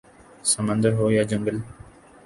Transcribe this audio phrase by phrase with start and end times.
[0.51, 1.57] سمندر ہو یا جنگل